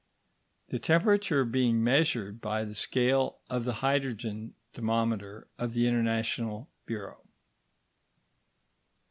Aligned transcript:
the 0.69 0.79
temperature 0.79 1.45
being 1.45 1.83
measured 1.83 2.41
by 2.41 2.65
the 2.65 2.73
scale 2.73 3.37
of 3.51 3.65
the 3.65 3.71
hydrogen 3.85 4.55
thermometer 4.73 5.47
of 5.59 5.73
the 5.73 5.85
International 5.87 6.67
Bureau. 6.87 7.21